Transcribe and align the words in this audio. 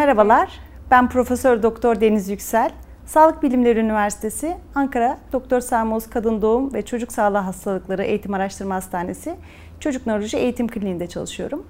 Merhabalar, 0.00 0.60
ben 0.90 1.08
Profesör 1.08 1.62
Doktor 1.62 2.00
Deniz 2.00 2.28
Yüksel. 2.28 2.70
Sağlık 3.06 3.42
Bilimleri 3.42 3.78
Üniversitesi 3.78 4.56
Ankara 4.74 5.18
Doktor 5.32 5.60
Sarmoz 5.60 6.10
Kadın 6.10 6.42
Doğum 6.42 6.74
ve 6.74 6.82
Çocuk 6.84 7.12
Sağlığı 7.12 7.38
Hastalıkları 7.38 8.02
Eğitim 8.02 8.34
Araştırma 8.34 8.74
Hastanesi 8.74 9.36
Çocuk 9.80 10.06
Nöroloji 10.06 10.36
Eğitim 10.36 10.68
Kliniğinde 10.68 11.06
çalışıyorum. 11.06 11.66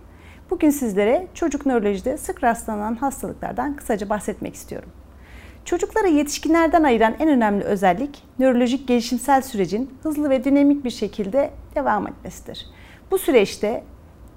Bugün 0.51 0.70
sizlere 0.70 1.27
çocuk 1.34 1.66
nörolojide 1.66 2.19
sık 2.19 2.45
rastlanan 2.45 2.95
hastalıklardan 2.95 3.77
kısaca 3.77 4.09
bahsetmek 4.09 4.55
istiyorum. 4.55 4.89
Çocukları 5.65 6.09
yetişkinlerden 6.09 6.83
ayıran 6.83 7.15
en 7.19 7.28
önemli 7.28 7.65
özellik 7.65 8.23
nörolojik 8.39 8.89
gelişimsel 8.89 9.42
sürecin 9.42 9.91
hızlı 10.03 10.31
ve 10.31 10.45
dinamik 10.45 10.84
bir 10.84 10.91
şekilde 10.91 11.51
devam 11.75 12.06
etmesidir. 12.06 12.67
Bu 13.11 13.19
süreçte 13.19 13.84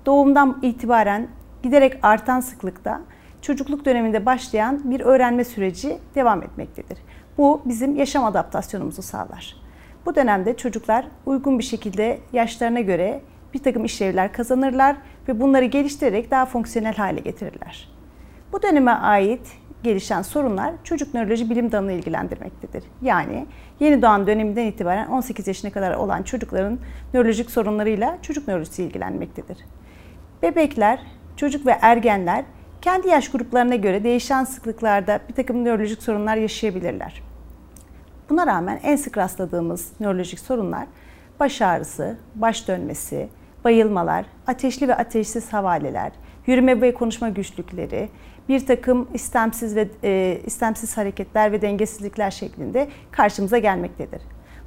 doğumdan 0.05 0.59
itibaren 0.61 1.27
giderek 1.63 1.99
artan 2.02 2.39
sıklıkta 2.39 3.02
çocukluk 3.43 3.85
döneminde 3.85 4.25
başlayan 4.25 4.91
bir 4.91 4.99
öğrenme 4.99 5.43
süreci 5.43 5.97
devam 6.15 6.43
etmektedir. 6.43 6.97
Bu 7.38 7.61
bizim 7.66 7.95
yaşam 7.95 8.25
adaptasyonumuzu 8.25 9.02
sağlar. 9.02 9.55
Bu 10.05 10.16
dönemde 10.16 10.57
çocuklar 10.57 11.05
uygun 11.25 11.59
bir 11.59 11.63
şekilde 11.63 12.19
yaşlarına 12.33 12.80
göre 12.80 13.21
bir 13.53 13.59
takım 13.59 13.86
işlevler 13.86 14.33
kazanırlar 14.33 14.95
ve 15.27 15.39
bunları 15.41 15.66
geliştirerek 15.66 16.31
daha 16.31 16.45
fonksiyonel 16.45 16.95
hale 16.95 17.19
getirirler. 17.19 17.89
Bu 18.52 18.61
döneme 18.61 18.91
ait 18.91 19.52
gelişen 19.83 20.21
sorunlar 20.21 20.73
çocuk 20.83 21.14
nöroloji 21.14 21.49
bilim 21.49 21.71
dalını 21.71 21.91
ilgilendirmektedir. 21.91 22.83
Yani 23.02 23.45
yeni 23.80 24.02
doğan 24.02 24.27
döneminden 24.27 24.66
itibaren 24.66 25.08
18 25.08 25.47
yaşına 25.47 25.71
kadar 25.71 25.95
olan 25.95 26.23
çocukların 26.23 26.80
nörolojik 27.14 27.52
sorunlarıyla 27.52 28.17
çocuk 28.21 28.47
nörolojisi 28.47 28.83
ilgilenmektedir. 28.83 29.58
Bebekler, 30.41 30.99
çocuk 31.38 31.66
ve 31.66 31.77
ergenler 31.81 32.45
kendi 32.84 33.08
yaş 33.08 33.31
gruplarına 33.31 33.76
göre 33.76 34.03
değişen 34.03 34.44
sıklıklarda 34.44 35.20
bir 35.30 35.34
takım 35.34 35.66
nörolojik 35.66 36.03
sorunlar 36.03 36.38
yaşayabilirler. 36.38 37.23
Buna 38.30 38.48
rağmen 38.48 38.80
en 38.84 38.95
sık 38.95 39.17
rastladığımız 39.17 39.92
nörolojik 40.00 40.39
sorunlar 40.39 40.88
baş 41.39 41.61
ağrısı, 41.61 42.17
baş 42.36 42.67
dönmesi, 42.67 43.28
bayılmalar, 43.64 44.26
ateşli 44.48 44.88
ve 44.88 44.95
ateşsiz 44.95 45.54
havaleler, 45.54 46.11
yürüme 46.48 46.81
ve 46.81 46.94
konuşma 46.94 47.30
güçlükleri, 47.30 48.09
bir 48.50 48.66
takım 48.66 49.08
istemsiz 49.14 49.76
ve 49.76 49.88
e, 50.04 50.42
istemsiz 50.45 50.98
hareketler 50.98 51.52
ve 51.52 51.61
dengesizlikler 51.61 52.31
şeklinde 52.31 52.88
karşımıza 53.11 53.58
gelmektedir. 53.58 54.22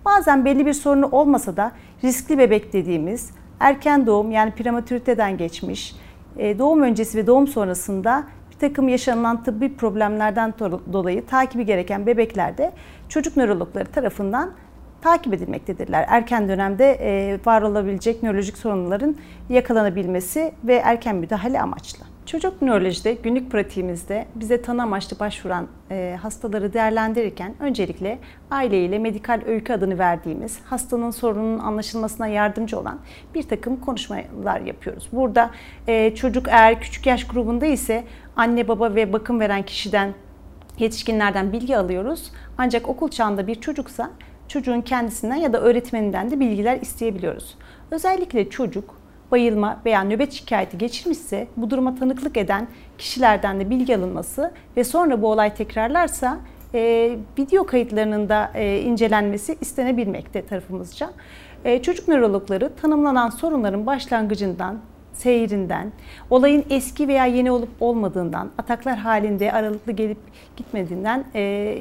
Bazen 0.04 0.44
belli 0.44 0.66
bir 0.66 0.72
sorunu 0.72 1.06
olmasa 1.06 1.56
da 1.56 1.72
riskli 2.04 2.38
bebek 2.38 2.72
dediğimiz 2.72 3.30
erken 3.60 4.06
doğum 4.06 4.30
yani 4.30 4.50
prematüriteden 4.50 5.38
geçmiş, 5.38 5.94
doğum 6.38 6.82
öncesi 6.82 7.18
ve 7.18 7.26
doğum 7.26 7.48
sonrasında 7.48 8.24
bir 8.50 8.58
takım 8.68 8.88
yaşanılan 8.88 9.42
tıbbi 9.42 9.76
problemlerden 9.76 10.54
dolayı 10.92 11.26
takibi 11.26 11.66
gereken 11.66 12.06
bebeklerde 12.06 12.72
çocuk 13.08 13.36
nörologları 13.36 13.86
tarafından 13.86 14.50
takip 15.02 15.34
edilmektedirler. 15.34 16.04
Erken 16.08 16.48
dönemde 16.48 16.90
e, 17.00 17.38
var 17.46 17.62
olabilecek 17.62 18.22
nörolojik 18.22 18.58
sorunların 18.58 19.16
yakalanabilmesi 19.48 20.52
ve 20.64 20.74
erken 20.74 21.16
müdahale 21.16 21.60
amaçlı. 21.60 22.15
Çocuk 22.26 22.62
nörolojide 22.62 23.12
günlük 23.14 23.50
pratiğimizde 23.50 24.26
bize 24.34 24.62
tanı 24.62 24.82
amaçlı 24.82 25.18
başvuran 25.18 25.66
e, 25.90 26.18
hastaları 26.22 26.72
değerlendirirken 26.72 27.54
öncelikle 27.60 28.18
aileyle 28.50 28.98
medikal 28.98 29.42
öykü 29.46 29.72
adını 29.72 29.98
verdiğimiz 29.98 30.60
hastanın 30.64 31.10
sorununun 31.10 31.58
anlaşılmasına 31.58 32.26
yardımcı 32.26 32.78
olan 32.78 32.98
bir 33.34 33.42
takım 33.42 33.80
konuşmalar 33.80 34.60
yapıyoruz. 34.60 35.08
Burada 35.12 35.50
e, 35.88 36.14
çocuk 36.14 36.48
eğer 36.48 36.80
küçük 36.80 37.06
yaş 37.06 37.26
grubunda 37.26 37.66
ise 37.66 38.04
anne 38.36 38.68
baba 38.68 38.94
ve 38.94 39.12
bakım 39.12 39.40
veren 39.40 39.62
kişiden 39.62 40.14
yetişkinlerden 40.78 41.52
bilgi 41.52 41.76
alıyoruz. 41.76 42.32
Ancak 42.58 42.88
okul 42.88 43.08
çağında 43.08 43.46
bir 43.46 43.54
çocuksa 43.54 44.10
çocuğun 44.48 44.80
kendisinden 44.80 45.36
ya 45.36 45.52
da 45.52 45.60
öğretmeninden 45.60 46.30
de 46.30 46.40
bilgiler 46.40 46.80
isteyebiliyoruz. 46.80 47.58
Özellikle 47.90 48.50
çocuk 48.50 48.95
bayılma 49.30 49.80
veya 49.86 50.04
nöbet 50.04 50.32
şikayeti 50.32 50.78
geçirmişse 50.78 51.48
bu 51.56 51.70
duruma 51.70 51.94
tanıklık 51.94 52.36
eden 52.36 52.68
kişilerden 52.98 53.60
de 53.60 53.70
bilgi 53.70 53.96
alınması 53.96 54.52
ve 54.76 54.84
sonra 54.84 55.22
bu 55.22 55.28
olay 55.30 55.54
tekrarlarsa 55.54 56.38
e, 56.74 57.10
video 57.38 57.66
kayıtlarının 57.66 58.28
da 58.28 58.50
e, 58.54 58.80
incelenmesi 58.80 59.56
istenebilmekte 59.60 60.46
tarafımızca. 60.46 61.10
E, 61.64 61.82
çocuk 61.82 62.08
nörologları 62.08 62.70
tanımlanan 62.82 63.30
sorunların 63.30 63.86
başlangıcından 63.86 64.78
seyrinden, 65.12 65.92
olayın 66.30 66.64
eski 66.70 67.08
veya 67.08 67.26
yeni 67.26 67.50
olup 67.50 67.68
olmadığından, 67.80 68.50
ataklar 68.58 68.98
halinde 68.98 69.52
aralıklı 69.52 69.92
gelip 69.92 70.18
gitmediğinden 70.56 71.24
e, 71.34 71.78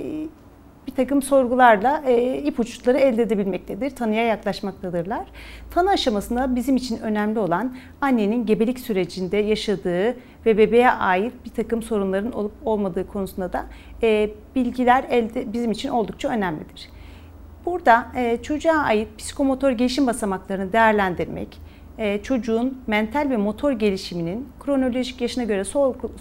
bir 0.87 0.91
takım 0.91 1.21
sorgularla 1.21 2.03
e, 2.07 2.37
ipuçları 2.37 2.97
elde 2.97 3.21
edebilmektedir. 3.21 3.89
Tanıya 3.89 4.23
yaklaşmaktadırlar. 4.23 5.25
Tanı 5.71 5.89
aşamasında 5.89 6.55
bizim 6.55 6.75
için 6.75 6.97
önemli 6.97 7.39
olan 7.39 7.75
annenin 8.01 8.45
gebelik 8.45 8.79
sürecinde 8.79 9.37
yaşadığı 9.37 10.15
ve 10.45 10.57
bebeğe 10.57 10.91
ait 10.91 11.33
bir 11.45 11.49
takım 11.49 11.83
sorunların 11.83 12.31
olup 12.31 12.53
olmadığı 12.65 13.07
konusunda 13.07 13.53
da 13.53 13.65
e, 14.03 14.29
bilgiler 14.55 15.05
elde 15.09 15.53
bizim 15.53 15.71
için 15.71 15.89
oldukça 15.89 16.29
önemlidir. 16.29 16.89
Burada 17.65 18.07
e, 18.15 18.37
çocuğa 18.41 18.77
ait 18.77 19.07
psikomotor 19.17 19.71
gelişim 19.71 20.07
basamaklarını 20.07 20.73
değerlendirmek, 20.73 21.61
e, 21.97 22.21
çocuğun 22.23 22.77
mental 22.87 23.29
ve 23.29 23.37
motor 23.37 23.71
gelişiminin 23.71 24.47
kronolojik 24.59 25.21
yaşına 25.21 25.43
göre 25.43 25.63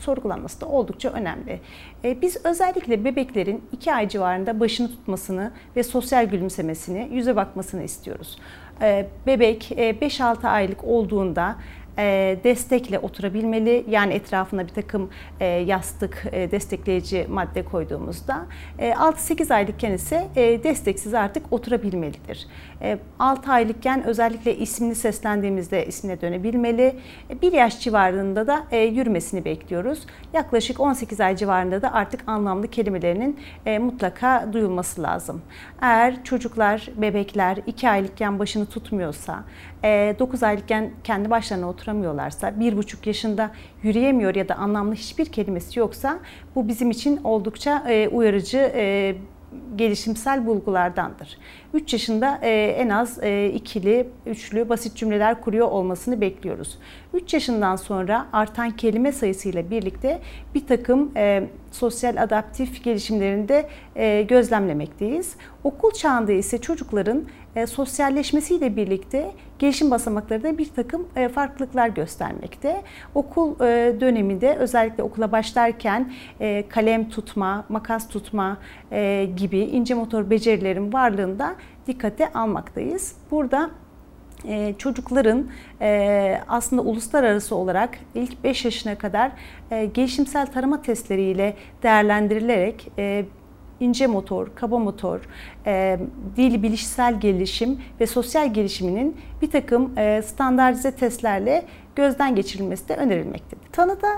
sorgulanması 0.01 0.61
da 0.61 0.67
oldukça 0.67 1.09
önemli. 1.09 1.61
E, 2.05 2.23
biz 2.23 2.47
özellikle 2.47 3.05
bebeklerin 3.05 3.63
2 3.73 3.95
ay 3.95 4.09
civarında 4.09 4.61
başını 4.61 4.89
tutmasını 4.89 5.53
ve 5.77 5.83
sosyal 5.83 6.27
gülümsemesini, 6.27 7.09
yüze 7.13 7.37
bakmasını 7.37 7.83
istiyoruz. 7.83 8.39
E, 8.83 9.07
bebek 9.27 9.71
5-6 9.71 10.49
aylık 10.49 10.85
olduğunda 10.85 11.57
destekle 12.45 12.99
oturabilmeli. 12.99 13.85
Yani 13.89 14.15
etrafına 14.15 14.63
bir 14.67 14.73
takım 14.73 15.11
yastık, 15.67 16.25
destekleyici 16.33 17.27
madde 17.29 17.65
koyduğumuzda 17.65 18.47
6-8 18.79 19.55
aylıkken 19.55 19.93
ise 19.93 20.29
desteksiz 20.37 21.15
artık 21.15 21.53
oturabilmelidir. 21.53 22.47
6 23.19 23.53
aylıkken 23.53 24.05
özellikle 24.05 24.57
ismini 24.57 24.95
seslendiğimizde 24.95 25.87
ismine 25.87 26.21
dönebilmeli. 26.21 26.97
1 27.43 27.53
yaş 27.53 27.81
civarında 27.81 28.47
da 28.47 28.77
yürümesini 28.77 29.45
bekliyoruz. 29.45 30.07
Yaklaşık 30.33 30.81
18 30.81 31.21
ay 31.21 31.37
civarında 31.37 31.83
da 31.83 31.93
artık 31.93 32.21
anlamlı 32.27 32.69
kelimelerinin 32.69 33.39
mutlaka 33.81 34.49
duyulması 34.53 35.03
lazım. 35.03 35.43
Eğer 35.81 36.25
çocuklar, 36.25 36.89
bebekler 36.97 37.59
2 37.67 37.91
aylıkken 37.91 38.39
başını 38.39 38.67
tutmuyorsa, 38.67 39.45
9 39.83 40.43
aylıkken 40.43 40.91
kendi 41.05 41.31
başlarına 41.31 41.69
oturamıyorlarsa, 41.69 42.61
bir 42.61 42.77
buçuk 42.77 43.07
yaşında 43.07 43.51
yürüyemiyor 43.83 44.35
ya 44.35 44.49
da 44.49 44.55
anlamlı 44.55 44.95
hiçbir 44.95 45.27
kelimesi 45.27 45.79
yoksa 45.79 46.19
bu 46.55 46.69
bizim 46.69 46.91
için 46.91 47.21
oldukça 47.25 47.85
e, 47.89 48.09
uyarıcı 48.09 48.73
e, 48.75 49.15
gelişimsel 49.77 50.47
bulgulardandır. 50.47 51.39
3 51.75 51.93
yaşında 51.93 52.39
e, 52.43 52.51
en 52.79 52.89
az 52.89 53.19
e, 53.23 53.51
ikili, 53.55 54.09
üçlü, 54.27 54.69
basit 54.69 54.97
cümleler 54.97 55.41
kuruyor 55.41 55.69
olmasını 55.69 56.21
bekliyoruz. 56.21 56.79
3 57.15 57.35
yaşından 57.35 57.77
sonra 57.77 58.27
artan 58.33 58.71
kelime 58.71 59.13
sayısıyla 59.13 59.71
birlikte 59.71 60.21
bir 60.55 60.67
takım 60.67 61.13
e, 61.17 61.45
sosyal 61.73 62.23
adaptif 62.23 62.85
gelişimlerinde 62.85 63.69
gözlemlemekteyiz. 64.29 65.37
Okul 65.65 65.91
çağında 65.91 66.33
ise 66.33 66.59
çocukların 66.59 67.25
e, 67.57 67.67
sosyalleşmesiyle 67.67 68.77
birlikte 68.77 69.33
gelişim 69.59 69.91
basamakları 69.91 70.43
da 70.43 70.59
bir 70.59 70.69
takım 70.69 71.09
e, 71.17 71.29
farklılıklar 71.29 71.89
göstermekte. 71.89 72.83
Okul 73.15 73.61
e, 73.61 74.01
döneminde 74.01 74.57
özellikle 74.57 75.03
okula 75.03 75.33
başlarken 75.33 76.13
e, 76.41 76.65
kalem 76.69 77.11
tutma, 77.11 77.65
makas 77.69 78.09
tutma 78.09 78.59
e, 78.93 79.29
gibi 79.37 79.59
ince 79.59 79.95
motor 79.95 80.31
becerilerin 80.31 80.93
varlığında 80.93 81.55
dikkate 81.87 82.33
almaktayız. 82.33 83.17
Burada 83.31 83.71
e, 84.49 84.75
çocukların 84.79 85.47
e, 85.81 86.41
aslında 86.49 86.83
uluslararası 86.83 87.57
olarak 87.57 87.99
ilk 88.15 88.45
5 88.45 88.65
yaşına 88.65 88.99
kadar 88.99 89.33
e, 89.71 89.85
gelişimsel 89.87 90.47
tarama 90.47 90.83
testleriyle 90.83 91.57
değerlendirilerek 91.83 92.93
e, 92.99 93.25
ince 93.85 94.07
motor, 94.07 94.49
kaba 94.55 94.79
motor, 94.79 95.21
e, 95.67 95.99
dil 96.37 96.63
bilişsel 96.63 97.21
gelişim 97.21 97.79
ve 98.01 98.07
sosyal 98.07 98.55
gelişiminin 98.55 99.17
bir 99.43 99.51
takım 99.51 99.99
e, 99.99 100.23
standartize 100.23 100.91
testlerle 100.91 101.65
gözden 101.97 102.35
geçirilmesi 102.35 102.89
de 102.89 102.97
önerilmektedir. 102.97 103.69
Tanıda 103.73 104.09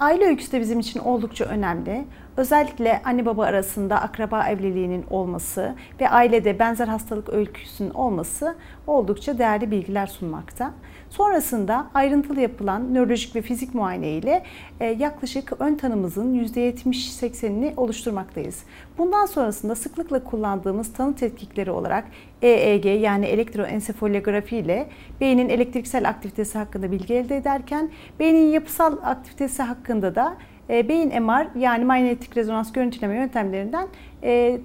aile 0.00 0.24
öyküsü 0.24 0.52
de 0.52 0.60
bizim 0.60 0.80
için 0.80 1.00
oldukça 1.00 1.44
önemli. 1.44 2.04
özellikle 2.36 3.02
anne 3.04 3.26
baba 3.26 3.44
arasında 3.44 4.00
akraba 4.00 4.48
evliliğinin 4.48 5.04
olması 5.10 5.74
ve 6.00 6.10
ailede 6.10 6.58
benzer 6.58 6.88
hastalık 6.88 7.28
öyküsünün 7.28 7.90
olması 7.90 8.54
oldukça 8.86 9.38
değerli 9.38 9.70
bilgiler 9.70 10.06
sunmakta. 10.06 10.72
Sonrasında 11.10 11.86
ayrıntılı 11.94 12.40
yapılan 12.40 12.94
nörolojik 12.94 13.36
ve 13.36 13.42
fizik 13.42 13.74
muayene 13.74 14.10
ile 14.10 14.42
e, 14.80 14.86
yaklaşık 14.86 15.52
ön 15.60 15.74
tanımızın 15.74 16.44
%70-80'ini 16.44 17.72
oluşturmaktayız. 17.76 18.62
Bundan 18.98 19.26
sonrasında 19.26 19.74
sıklıkla 19.74 20.24
kullandığımız 20.24 20.92
tanı 20.92 21.14
tetkikleri 21.14 21.70
olarak 21.70 22.04
EEG 22.42 23.02
yani 23.02 23.26
elektroensefalografi 23.26 24.56
ile 24.56 24.88
beynin 25.20 25.48
elektriksel 25.48 26.08
aktivitesi 26.08 26.58
hakkında 26.58 26.92
bilgi 26.92 27.14
elde 27.14 27.36
ederken 27.36 27.90
beynin 28.20 28.52
yapısal 28.52 28.96
aktivitesi 29.02 29.62
hakkında 29.62 30.14
da 30.14 30.36
e, 30.70 30.88
beyin 30.88 31.22
MR 31.22 31.58
yani 31.58 31.84
manyetik 31.84 32.36
rezonans 32.36 32.72
görüntüleme 32.72 33.16
yöntemlerinden 33.16 33.88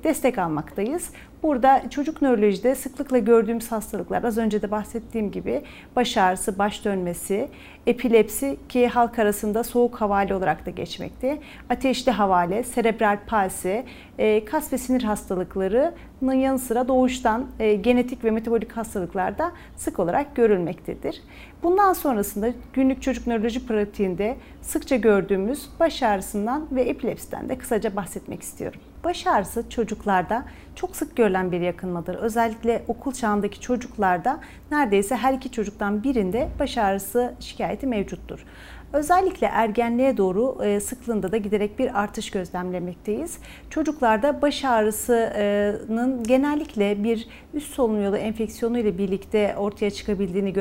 destek 0.03 0.37
almaktayız. 0.37 1.11
Burada 1.43 1.89
çocuk 1.89 2.21
nörolojide 2.21 2.75
sıklıkla 2.75 3.17
gördüğümüz 3.17 3.71
hastalıklar 3.71 4.23
az 4.23 4.37
önce 4.37 4.61
de 4.61 4.71
bahsettiğim 4.71 5.31
gibi 5.31 5.61
baş 5.95 6.17
ağrısı, 6.17 6.57
baş 6.57 6.85
dönmesi, 6.85 7.47
epilepsi 7.87 8.57
ki 8.69 8.87
halk 8.87 9.19
arasında 9.19 9.63
soğuk 9.63 10.01
havale 10.01 10.35
olarak 10.35 10.65
da 10.65 10.69
geçmekte, 10.69 11.39
ateşli 11.69 12.11
havale, 12.11 12.63
serebral 12.63 13.17
palsi, 13.27 13.83
e, 14.17 14.45
kas 14.45 14.73
ve 14.73 14.77
sinir 14.77 15.03
hastalıklarının 15.03 16.33
yanı 16.33 16.59
sıra 16.59 16.87
doğuştan 16.87 17.47
e, 17.59 17.75
genetik 17.75 18.23
ve 18.23 18.31
metabolik 18.31 18.71
hastalıklarda 18.71 19.51
sık 19.75 19.99
olarak 19.99 20.35
görülmektedir. 20.35 21.21
Bundan 21.63 21.93
sonrasında 21.93 22.49
günlük 22.73 23.01
çocuk 23.01 23.27
nöroloji 23.27 23.67
pratiğinde 23.67 24.37
sıkça 24.61 24.95
gördüğümüz 24.95 25.69
baş 25.79 26.03
ağrısından 26.03 26.67
ve 26.71 26.81
epilepsiden 26.81 27.49
de 27.49 27.57
kısaca 27.57 27.95
bahsetmek 27.95 28.41
istiyorum. 28.41 28.81
Baş 29.03 29.27
ağrısı 29.27 29.69
çocuklarda 29.69 30.45
çok 30.75 30.95
sık 30.95 31.15
görülen 31.15 31.51
bir 31.51 31.61
yakınmadır. 31.61 32.15
Özellikle 32.15 32.83
okul 32.87 33.11
çağındaki 33.11 33.61
çocuklarda 33.61 34.39
neredeyse 34.71 35.15
her 35.15 35.33
iki 35.33 35.51
çocuktan 35.51 36.03
birinde 36.03 36.49
baş 36.59 36.77
ağrısı 36.77 37.33
şikayeti 37.39 37.87
mevcuttur. 37.87 38.45
Özellikle 38.93 39.47
ergenliğe 39.47 40.17
doğru 40.17 40.57
e, 40.63 40.79
sıklığında 40.79 41.31
da 41.31 41.37
giderek 41.37 41.79
bir 41.79 41.99
artış 41.99 42.31
gözlemlemekteyiz. 42.31 43.37
Çocuklarda 43.69 44.41
baş 44.41 44.65
ağrısının 44.65 46.23
genellikle 46.23 47.03
bir 47.03 47.27
üst 47.53 47.73
solunum 47.73 48.03
yolu 48.03 48.17
enfeksiyonu 48.17 48.79
ile 48.79 48.97
birlikte 48.97 49.55
ortaya 49.57 49.91
çıkabildiğini 49.91 50.53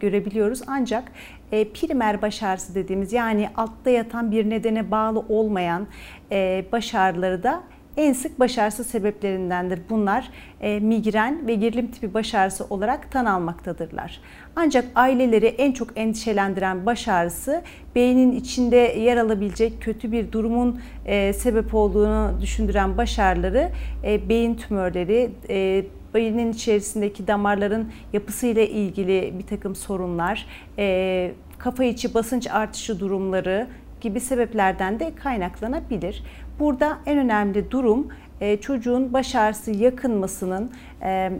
görebiliyoruz. 0.00 0.62
Ancak 0.66 1.12
e, 1.52 1.68
primer 1.68 2.22
baş 2.22 2.42
ağrısı 2.42 2.74
dediğimiz 2.74 3.12
yani 3.12 3.48
altta 3.56 3.90
yatan 3.90 4.30
bir 4.30 4.50
nedene 4.50 4.90
bağlı 4.90 5.20
olmayan 5.28 5.86
e, 6.32 6.64
baş 6.72 6.94
ağrıları 6.94 7.42
da 7.42 7.62
en 7.98 8.12
sık 8.12 8.40
baş 8.40 8.58
ağrısı 8.58 8.84
sebeplerindendir. 8.84 9.80
Bunlar 9.90 10.30
e, 10.60 10.80
migren 10.80 11.46
ve 11.46 11.54
gerilim 11.54 11.86
tipi 11.86 12.14
baş 12.14 12.34
ağrısı 12.34 12.64
olarak 12.70 13.12
tan 13.12 13.24
almaktadırlar. 13.24 14.20
Ancak 14.56 14.84
aileleri 14.94 15.46
en 15.46 15.72
çok 15.72 15.98
endişelendiren 15.98 16.86
baş 16.86 17.08
ağrısı 17.08 17.62
beynin 17.94 18.32
içinde 18.32 18.76
yer 18.76 19.16
alabilecek 19.16 19.82
kötü 19.82 20.12
bir 20.12 20.32
durumun 20.32 20.80
e, 21.06 21.32
sebep 21.32 21.74
olduğunu 21.74 22.32
düşündüren 22.40 22.96
baş 22.96 23.18
ağrıları 23.18 23.70
e, 24.04 24.28
beyin 24.28 24.54
tümörleri, 24.54 25.30
e, 25.48 25.84
beynin 26.14 26.52
içerisindeki 26.52 27.26
damarların 27.26 27.92
yapısıyla 28.12 28.62
ilgili 28.62 29.34
bir 29.38 29.46
takım 29.46 29.74
sorunlar, 29.74 30.46
e, 30.78 31.32
kafa 31.58 31.84
içi 31.84 32.14
basınç 32.14 32.46
artışı 32.46 33.00
durumları 33.00 33.66
gibi 34.00 34.20
sebeplerden 34.20 35.00
de 35.00 35.14
kaynaklanabilir. 35.14 36.22
Burada 36.58 36.98
en 37.06 37.18
önemli 37.18 37.70
durum 37.70 38.08
e, 38.40 38.56
çocuğun 38.56 39.12
baş 39.12 39.34
ağrısı 39.34 39.70
yakınmasının 39.70 40.70
e, 41.02 41.32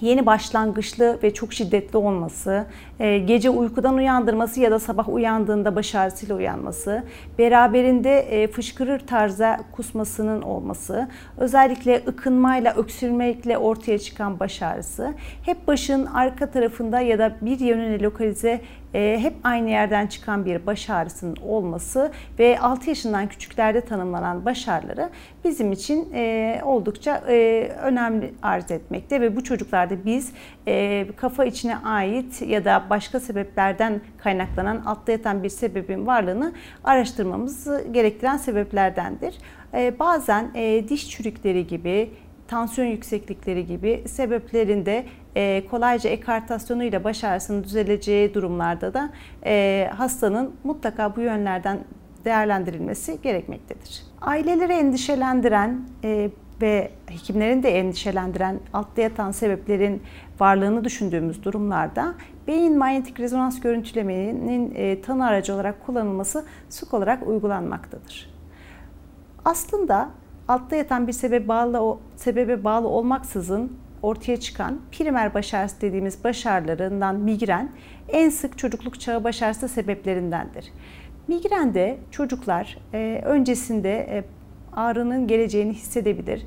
yeni 0.00 0.26
başlangıçlı 0.26 1.18
ve 1.22 1.34
çok 1.34 1.52
şiddetli 1.52 1.96
olması, 1.96 2.66
e, 3.00 3.18
gece 3.18 3.50
uykudan 3.50 3.94
uyandırması 3.94 4.60
ya 4.60 4.70
da 4.70 4.78
sabah 4.78 5.08
uyandığında 5.08 5.76
baş 5.76 5.94
ağrısıyla 5.94 6.34
uyanması, 6.34 7.02
beraberinde 7.38 8.48
fışkırır 8.52 8.98
tarza 8.98 9.60
kusmasının 9.72 10.42
olması, 10.42 11.08
özellikle 11.38 12.02
ıkınmayla, 12.08 12.74
öksürmekle 12.74 13.58
ortaya 13.58 13.98
çıkan 13.98 14.40
baş 14.40 14.62
ağrısı, 14.62 15.14
hep 15.42 15.68
başın 15.68 16.06
arka 16.06 16.50
tarafında 16.50 17.00
ya 17.00 17.18
da 17.18 17.32
bir 17.40 17.60
yönüne 17.60 18.02
lokalize 18.02 18.60
e, 18.94 19.18
hep 19.20 19.34
aynı 19.44 19.70
yerden 19.70 20.06
çıkan 20.06 20.44
bir 20.44 20.66
baş 20.66 20.90
ağrısının 20.90 21.36
olması 21.36 22.12
ve 22.38 22.58
6 22.60 22.88
yaşından 22.88 23.26
küçüklerde 23.28 23.80
tanımlanan 23.80 24.44
baş 24.44 24.68
ağrıları 24.68 25.10
bizim 25.44 25.72
için 25.72 26.08
e, 26.14 26.60
oldukça 26.64 27.24
e, 27.28 27.68
önemli 27.82 28.34
arz 28.42 28.70
etmekte 28.70 29.20
ve 29.20 29.36
bu 29.36 29.44
çocuklarda 29.44 30.04
biz 30.04 30.32
e, 30.68 31.06
kafa 31.16 31.44
içine 31.44 31.76
ait 31.76 32.42
ya 32.42 32.64
da 32.64 32.82
başka 32.90 33.20
sebeplerden 33.20 34.00
kaynaklanan 34.18 34.82
altta 34.86 35.12
yatan 35.12 35.42
bir 35.42 35.48
sebebin 35.48 36.06
varlığını 36.06 36.52
araştırmamızı 36.84 37.84
gerektiren 37.92 38.36
sebeplerdendir. 38.36 39.38
Bazen 39.98 40.54
diş 40.88 41.10
çürükleri 41.10 41.66
gibi 41.66 42.10
tansiyon 42.48 42.88
yükseklikleri 42.88 43.66
gibi 43.66 44.04
sebeplerinde 44.06 45.06
e, 45.36 45.66
kolayca 45.70 46.10
ekartasyonu 46.10 46.84
ile 46.84 47.04
baş 47.04 47.24
ağrısının 47.24 47.64
düzeleceği 47.64 48.34
durumlarda 48.34 48.94
da 48.94 49.10
e, 49.44 49.90
hastanın 49.96 50.54
mutlaka 50.64 51.16
bu 51.16 51.20
yönlerden 51.20 51.78
değerlendirilmesi 52.24 53.18
gerekmektedir. 53.22 54.02
Aileleri 54.20 54.72
endişelendiren 54.72 55.80
e, 56.04 56.30
ve 56.62 56.90
hekimlerin 57.06 57.62
de 57.62 57.78
endişelendiren 57.78 58.60
altta 58.72 59.02
yatan 59.02 59.30
sebeplerin 59.30 60.02
varlığını 60.40 60.84
düşündüğümüz 60.84 61.44
durumlarda 61.44 62.14
beyin 62.46 62.78
manyetik 62.78 63.20
rezonans 63.20 63.60
görüntülemenin 63.60 64.74
e, 64.74 65.00
tanı 65.00 65.26
aracı 65.26 65.54
olarak 65.54 65.86
kullanılması 65.86 66.44
sık 66.68 66.94
olarak 66.94 67.28
uygulanmaktadır. 67.28 68.30
Aslında 69.44 70.10
altta 70.48 70.76
yatan 70.76 71.06
bir 71.06 71.12
sebebe 71.12 71.48
bağlı 71.48 71.82
o 71.82 72.00
sebebe 72.16 72.64
bağlı 72.64 72.88
olmaksızın 72.88 73.72
ortaya 74.02 74.40
çıkan 74.40 74.80
primer 74.92 75.34
baş 75.34 75.54
ağrısı 75.54 75.80
dediğimiz 75.80 76.24
baş 76.24 76.46
ağrılarından 76.46 77.16
migren 77.16 77.70
en 78.08 78.30
sık 78.30 78.58
çocukluk 78.58 79.00
çağı 79.00 79.24
baş 79.24 79.42
ağrısı 79.42 79.68
sebeplerindendir. 79.68 80.72
Migrende 81.28 81.98
çocuklar 82.10 82.78
e, 82.94 83.22
öncesinde 83.24 83.98
e, 83.98 84.24
ağrının 84.76 85.26
geleceğini 85.26 85.72
hissedebilir 85.72 86.46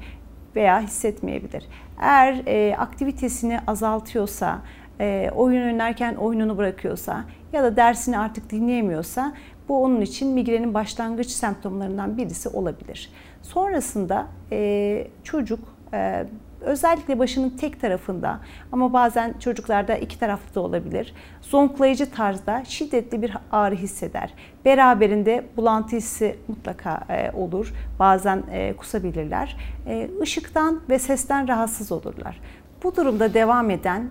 veya 0.55 0.81
hissetmeyebilir. 0.81 1.67
Eğer 2.01 2.41
e, 2.45 2.75
aktivitesini 2.77 3.59
azaltıyorsa, 3.67 4.61
e, 4.99 5.29
oyun 5.35 5.61
oynarken 5.61 6.15
oyununu 6.15 6.57
bırakıyorsa 6.57 7.23
ya 7.53 7.63
da 7.63 7.75
dersini 7.75 8.17
artık 8.17 8.49
dinleyemiyorsa 8.49 9.33
bu 9.69 9.83
onun 9.83 10.01
için 10.01 10.33
migrenin 10.33 10.73
başlangıç 10.73 11.27
semptomlarından 11.27 12.17
birisi 12.17 12.49
olabilir. 12.49 13.11
Sonrasında 13.41 14.27
e, 14.51 15.07
çocuk 15.23 15.59
e, 15.93 16.25
özellikle 16.61 17.19
başının 17.19 17.49
tek 17.49 17.81
tarafında 17.81 18.39
ama 18.71 18.93
bazen 18.93 19.33
çocuklarda 19.39 19.95
iki 19.95 20.19
taraflı 20.19 20.55
da 20.55 20.61
olabilir. 20.61 21.13
Zonklayıcı 21.41 22.11
tarzda 22.11 22.63
şiddetli 22.65 23.21
bir 23.21 23.37
ağrı 23.51 23.75
hisseder. 23.75 24.33
Beraberinde 24.65 25.45
bulantı 25.57 25.95
hissi 25.95 26.35
mutlaka 26.47 27.03
e, 27.09 27.31
olur. 27.31 27.73
Bazen 27.99 28.43
e, 28.51 28.73
kusabilirler. 28.77 29.57
E, 29.87 30.09
ışıktan 30.21 30.81
ve 30.89 30.99
sesten 30.99 31.47
rahatsız 31.47 31.91
olurlar. 31.91 32.41
Bu 32.83 32.95
durumda 32.95 33.33
devam 33.33 33.69
eden 33.69 34.09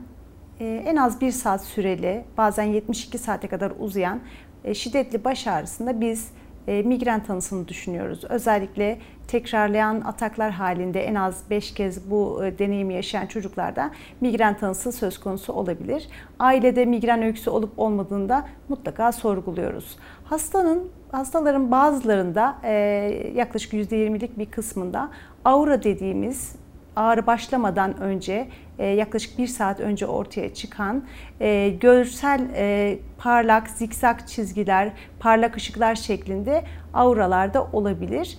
en 0.60 0.96
az 0.96 1.20
bir 1.20 1.30
saat 1.30 1.64
süreli, 1.64 2.24
bazen 2.38 2.64
72 2.64 3.18
saate 3.18 3.48
kadar 3.48 3.72
uzayan 3.78 4.20
şiddetli 4.74 5.24
baş 5.24 5.46
ağrısında 5.46 6.00
biz 6.00 6.32
e, 6.68 6.82
migren 6.82 7.24
tanısını 7.24 7.68
düşünüyoruz. 7.68 8.24
Özellikle 8.28 8.98
tekrarlayan 9.28 10.00
ataklar 10.00 10.50
halinde 10.50 11.04
en 11.04 11.14
az 11.14 11.42
5 11.50 11.74
kez 11.74 12.10
bu 12.10 12.44
e, 12.44 12.58
deneyimi 12.58 12.94
yaşayan 12.94 13.26
çocuklarda 13.26 13.90
migren 14.20 14.56
tanısı 14.56 14.92
söz 14.92 15.20
konusu 15.20 15.52
olabilir. 15.52 16.08
Ailede 16.38 16.84
migren 16.84 17.22
öyküsü 17.22 17.50
olup 17.50 17.78
olmadığında 17.78 18.46
mutlaka 18.68 19.12
sorguluyoruz. 19.12 19.96
Hastanın 20.24 20.90
hastaların 21.12 21.70
bazılarında 21.70 22.56
e, 22.62 22.72
yaklaşık 23.34 23.72
%20'lik 23.72 24.38
bir 24.38 24.46
kısmında 24.46 25.10
aura 25.44 25.82
dediğimiz 25.82 26.54
ağrı 27.00 27.26
başlamadan 27.26 28.00
önce 28.00 28.48
e, 28.78 28.86
yaklaşık 28.86 29.38
bir 29.38 29.46
saat 29.46 29.80
önce 29.80 30.06
ortaya 30.06 30.54
çıkan 30.54 31.04
e, 31.40 31.68
görsel 31.80 32.40
e, 32.54 32.98
parlak 33.18 33.68
zikzak 33.68 34.28
çizgiler, 34.28 34.92
parlak 35.20 35.56
ışıklar 35.56 35.94
şeklinde 35.94 36.64
auralarda 36.94 37.64
olabilir. 37.72 38.38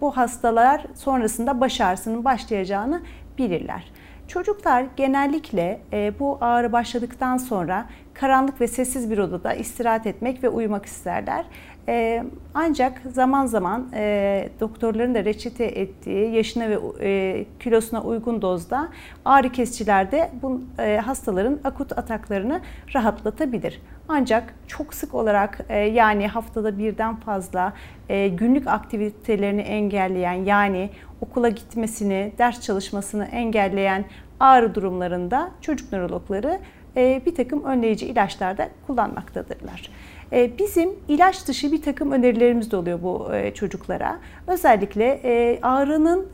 Bu 0.00 0.16
hastalar 0.16 0.84
sonrasında 0.94 1.60
baş 1.60 1.80
ağrısının 1.80 2.24
başlayacağını 2.24 3.02
bilirler. 3.38 3.92
Çocuklar 4.28 4.84
genellikle 4.96 5.80
bu 6.20 6.38
ağrı 6.40 6.72
başladıktan 6.72 7.36
sonra 7.36 7.86
karanlık 8.14 8.60
ve 8.60 8.68
sessiz 8.68 9.10
bir 9.10 9.18
odada 9.18 9.54
istirahat 9.54 10.06
etmek 10.06 10.42
ve 10.42 10.48
uyumak 10.48 10.86
isterler. 10.86 11.44
E, 11.88 12.24
ancak 12.54 13.02
zaman 13.12 13.46
zaman 13.46 13.88
e, 13.94 14.48
doktorların 14.60 15.14
da 15.14 15.24
reçete 15.24 15.64
ettiği 15.64 16.34
yaşına 16.34 16.68
ve 16.68 16.78
e, 17.00 17.44
kilosuna 17.60 18.02
uygun 18.02 18.42
dozda 18.42 18.88
ağrı 19.24 19.52
kesicilerde 19.52 20.30
bu 20.42 20.60
e, 20.78 20.96
hastaların 20.96 21.58
akut 21.64 21.98
ataklarını 21.98 22.60
rahatlatabilir. 22.94 23.80
Ancak 24.08 24.54
çok 24.66 24.94
sık 24.94 25.14
olarak 25.14 25.60
e, 25.68 25.78
yani 25.78 26.28
haftada 26.28 26.78
birden 26.78 27.16
fazla 27.16 27.72
e, 28.08 28.28
günlük 28.28 28.66
aktivitelerini 28.66 29.60
engelleyen 29.60 30.44
yani 30.44 30.90
okula 31.20 31.48
gitmesini, 31.48 32.32
ders 32.38 32.60
çalışmasını 32.60 33.24
engelleyen 33.24 34.04
ağrı 34.40 34.74
durumlarında 34.74 35.50
çocuk 35.60 35.92
nörologları 35.92 36.58
e, 36.96 37.22
bir 37.26 37.34
takım 37.34 37.64
önleyici 37.64 38.06
ilaçlar 38.06 38.58
da 38.58 38.68
kullanmaktadırlar. 38.86 39.90
E, 40.32 40.58
bizim 40.58 40.90
ilaç 41.08 41.48
dışı 41.48 41.72
bir 41.72 41.82
takım 41.82 42.12
önerilerimiz 42.12 42.70
de 42.70 42.76
oluyor 42.76 43.02
bu 43.02 43.34
e, 43.34 43.54
çocuklara. 43.54 44.18
Özellikle 44.46 45.20
ağrının 45.62 46.26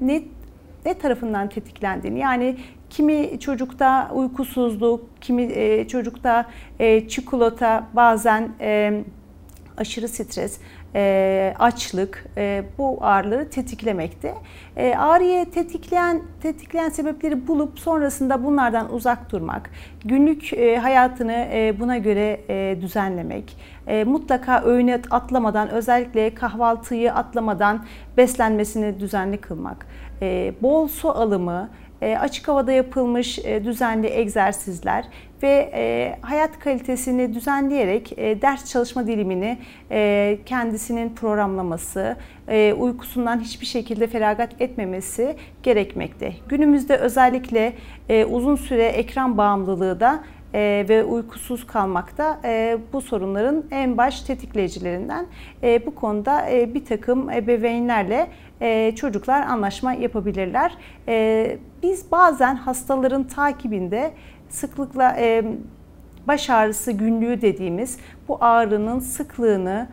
ne, 0.00 0.22
ne 0.84 0.98
tarafından 0.98 1.48
tetiklendiğini 1.48 2.18
yani 2.18 2.56
kimi 2.90 3.40
çocukta 3.40 4.10
uykusuzluk, 4.14 5.00
kimi 5.20 5.48
çocukta 5.88 6.46
çikolata, 7.08 7.88
bazen 7.96 8.52
aşırı 9.76 10.08
stres, 10.08 10.58
e, 10.94 11.54
açlık 11.58 12.24
e, 12.36 12.64
bu 12.78 12.98
ağrıları 13.00 13.50
tetiklemekte. 13.50 14.34
E, 14.76 14.94
ağrıyı 14.96 15.50
tetikleyen 15.50 16.22
tetikleyen 16.42 16.88
sebepleri 16.88 17.48
bulup 17.48 17.78
sonrasında 17.78 18.44
bunlardan 18.44 18.94
uzak 18.94 19.32
durmak, 19.32 19.70
günlük 20.04 20.52
e, 20.52 20.76
hayatını 20.76 21.48
e, 21.52 21.74
buna 21.80 21.98
göre 21.98 22.40
e, 22.48 22.76
düzenlemek, 22.80 23.56
e, 23.86 24.04
mutlaka 24.04 24.62
öğüne 24.62 25.00
atlamadan 25.10 25.68
özellikle 25.68 26.34
kahvaltıyı 26.34 27.14
atlamadan 27.14 27.84
beslenmesini 28.16 29.00
düzenli 29.00 29.36
kılmak, 29.36 29.86
e, 30.22 30.54
bol 30.62 30.88
su 30.88 31.10
alımı, 31.10 31.68
açık 32.02 32.48
havada 32.48 32.72
yapılmış 32.72 33.38
e, 33.38 33.64
düzenli 33.64 34.06
egzersizler 34.06 35.04
ve 35.42 35.70
e, 35.74 36.16
hayat 36.20 36.58
kalitesini 36.58 37.34
düzenleyerek 37.34 38.16
ders 38.18 38.64
çalışma 38.70 39.06
dilimini 39.06 39.58
kendisinin 40.46 41.14
programlaması, 41.14 42.16
uykusundan 42.78 43.40
hiçbir 43.40 43.66
şekilde 43.66 44.06
feragat 44.06 44.60
etmemesi 44.60 45.36
gerekmekte. 45.62 46.32
Günümüzde 46.48 46.96
özellikle 46.96 47.72
uzun 48.30 48.56
süre 48.56 48.84
ekran 48.84 49.38
bağımlılığı 49.38 50.00
da 50.00 50.24
ve 50.54 51.04
uykusuz 51.04 51.66
kalmakta 51.66 52.40
bu 52.92 53.00
sorunların 53.00 53.64
en 53.70 53.96
baş 53.96 54.20
tetikleyicilerinden. 54.20 55.26
bu 55.86 55.94
konuda 55.94 56.46
bir 56.74 56.84
takım 56.84 57.30
ebeveynlerle 57.30 58.28
çocuklar 58.94 59.42
anlaşma 59.42 59.92
yapabilirler. 59.92 60.76
biz 61.82 62.12
bazen 62.12 62.54
hastaların 62.54 63.24
takibinde 63.24 64.10
sıklıkla 64.48 65.16
baş 66.26 66.50
ağrısı 66.50 66.92
günlüğü 66.92 67.40
dediğimiz 67.42 67.98
bu 68.28 68.38
ağrının 68.40 68.98
sıklığını, 68.98 69.88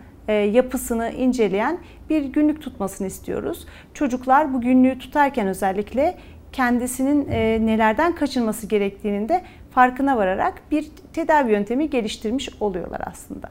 yapısını 0.52 1.12
inceleyen 1.12 1.78
bir 2.10 2.24
günlük 2.24 2.62
tutmasını 2.62 3.08
istiyoruz. 3.08 3.68
Çocuklar 3.94 4.54
bu 4.54 4.62
günlüğü 4.62 5.00
tutarken 5.00 5.48
özellikle 5.48 6.18
kendisinin 6.52 7.28
nelerden 7.68 8.16
kaçınması 8.16 8.68
gerektiğinin 8.68 9.30
de 9.30 9.42
farkına 9.72 10.18
vararak 10.18 10.62
bir 10.72 10.92
tedavi 11.14 11.52
yöntemi 11.52 11.90
geliştirmiş 11.90 12.50
oluyorlar 12.60 13.02
aslında. 13.06 13.50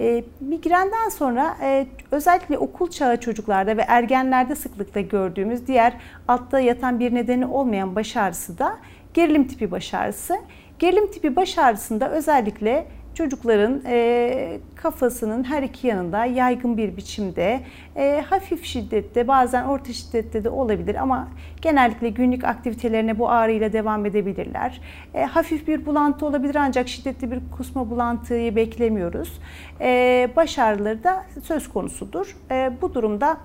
E, 0.00 0.24
migrenden 0.40 1.08
sonra 1.08 1.56
e, 1.62 1.86
özellikle 2.10 2.58
okul 2.58 2.90
çağı 2.90 3.20
çocuklarda 3.20 3.76
ve 3.76 3.82
ergenlerde 3.82 4.54
sıklıkla 4.54 5.00
gördüğümüz 5.00 5.66
diğer 5.66 5.92
altta 6.28 6.60
yatan 6.60 7.00
bir 7.00 7.14
nedeni 7.14 7.46
olmayan 7.46 7.96
baş 7.96 8.16
ağrısı 8.16 8.58
da 8.58 8.76
gerilim 9.14 9.48
tipi 9.48 9.70
baş 9.70 9.94
ağrısı. 9.94 10.36
Gerilim 10.78 11.10
tipi 11.10 11.36
baş 11.36 11.58
ağrısında 11.58 12.10
özellikle 12.10 12.86
çocukların 13.20 13.80
e, 13.86 14.58
kafasının 14.76 15.44
her 15.44 15.62
iki 15.62 15.86
yanında 15.86 16.24
yaygın 16.24 16.76
bir 16.76 16.96
biçimde 16.96 17.60
e, 17.96 18.24
hafif 18.30 18.64
şiddette 18.64 19.28
bazen 19.28 19.64
orta 19.64 19.92
şiddette 19.92 20.44
de 20.44 20.50
olabilir 20.50 20.94
ama 20.94 21.28
genellikle 21.62 22.08
günlük 22.08 22.44
aktivitelerine 22.44 23.18
bu 23.18 23.30
ağrıyla 23.30 23.72
devam 23.72 24.06
edebilirler. 24.06 24.80
E, 25.14 25.24
hafif 25.24 25.68
bir 25.68 25.86
bulantı 25.86 26.26
olabilir 26.26 26.54
ancak 26.54 26.88
şiddetli 26.88 27.30
bir 27.30 27.40
kusma 27.56 27.90
bulantıyı 27.90 28.56
beklemiyoruz. 28.56 29.40
E, 29.80 30.28
baş 30.36 30.58
ağrıları 30.58 31.04
da 31.04 31.24
söz 31.42 31.68
konusudur. 31.68 32.36
E, 32.50 32.72
bu 32.82 32.94
durumda 32.94 33.36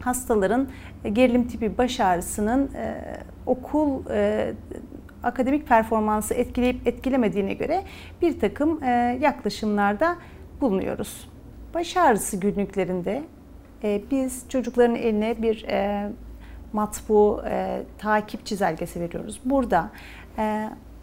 hastaların 0.00 0.68
gerilim 1.12 1.48
tipi 1.48 1.78
baş 1.78 2.00
ağrısının 2.00 2.70
e, 2.74 2.94
okul 3.46 4.10
e, 4.10 4.52
akademik 5.24 5.68
performansı 5.68 6.34
etkileyip 6.34 6.86
etkilemediğine 6.86 7.54
göre 7.54 7.84
bir 8.22 8.40
takım 8.40 8.82
e, 8.82 9.18
yaklaşımlarda 9.20 10.16
bulunuyoruz. 10.60 11.28
Baş 11.74 11.96
ağrısı 11.96 12.36
günlüklerinde 12.36 13.22
e, 13.82 14.02
biz 14.10 14.44
çocukların 14.48 14.96
eline 14.96 15.42
bir 15.42 15.64
e, 15.68 16.10
matbu 16.72 17.42
takip 17.98 18.46
çizelgesi 18.46 19.00
veriyoruz. 19.00 19.40
Burada 19.44 19.90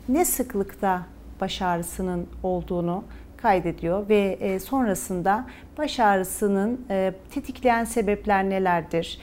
ne 0.09 0.25
sıklıkta 0.25 1.01
baş 1.41 1.61
ağrısının 1.61 2.27
olduğunu 2.43 3.03
kaydediyor 3.37 4.09
ve 4.09 4.59
sonrasında 4.59 5.45
baş 5.77 5.99
ağrısının 5.99 6.85
tetikleyen 7.31 7.83
sebepler 7.83 8.49
nelerdir, 8.49 9.19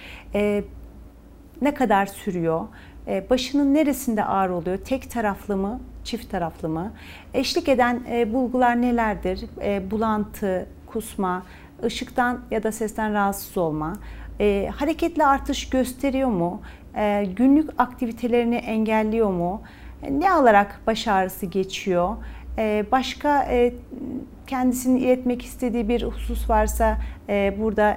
ne 1.62 1.74
kadar 1.74 2.06
sürüyor, 2.06 2.60
başının 3.30 3.74
neresinde 3.74 4.24
ağrı 4.24 4.54
oluyor? 4.54 4.78
Tek 4.78 5.10
taraflı 5.10 5.56
mı, 5.56 5.80
çift 6.04 6.30
taraflı 6.30 6.68
mı? 6.68 6.92
Eşlik 7.34 7.68
eden 7.68 8.02
e, 8.10 8.32
bulgular 8.34 8.82
nelerdir? 8.82 9.44
E, 9.62 9.90
bulantı, 9.90 10.66
kusma, 10.86 11.42
ışıktan 11.84 12.40
ya 12.50 12.62
da 12.62 12.72
sesten 12.72 13.12
rahatsız 13.12 13.58
olma, 13.58 13.92
hareketli 14.76 15.24
artış 15.24 15.70
gösteriyor 15.70 16.28
mu? 16.28 16.60
Günlük 17.36 17.70
aktivitelerini 17.78 18.56
engelliyor 18.56 19.30
mu? 19.30 19.62
Ne 20.10 20.32
alarak 20.32 20.80
baş 20.86 21.08
ağrısı 21.08 21.46
geçiyor? 21.46 22.16
Başka 22.92 23.48
kendisini 24.46 25.00
iletmek 25.00 25.42
istediği 25.42 25.88
bir 25.88 26.02
husus 26.02 26.50
varsa 26.50 26.98
burada 27.58 27.96